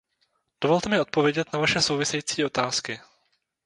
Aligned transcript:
Dovolte 0.61 0.89
mi 0.89 0.99
odpovědět 0.99 1.53
na 1.53 1.59
vaše 1.59 1.81
související 1.81 2.45
otázky. 2.45 2.99